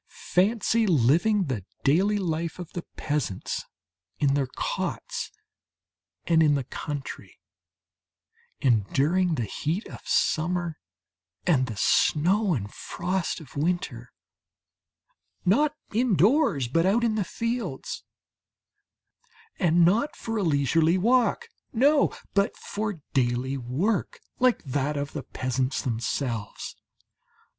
[0.31, 3.65] Fancy living the daily life of the peasants
[4.17, 5.31] in their cots
[6.25, 7.37] and in the country,
[8.61, 10.79] enduring the heat of summer
[11.45, 14.11] and the snow and frost of winter
[15.45, 18.03] not indoors but out in the fields,
[19.59, 22.11] and not for a leisurely walk no!
[22.33, 26.75] but for daily work like that of the peasants themselves.